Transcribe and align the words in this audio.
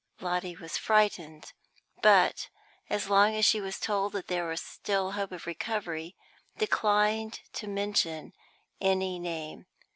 Lotty 0.19 0.55
was 0.55 0.79
frightened, 0.79 1.53
but, 2.01 2.49
as 2.89 3.07
long 3.07 3.35
as 3.35 3.45
she 3.45 3.61
was 3.61 3.79
told 3.79 4.13
that 4.13 4.29
there 4.29 4.47
was 4.47 4.59
still 4.59 5.11
hope 5.11 5.31
of 5.31 5.45
recovery, 5.45 6.15
declined 6.57 7.41
to 7.53 7.67
mention 7.67 8.33
any 8.81 9.19
name. 9.19 9.67